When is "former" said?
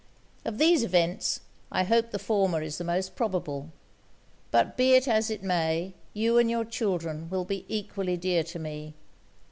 2.17-2.63